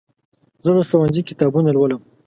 [0.65, 2.01] زه د ښوونځي کتابونه لولم.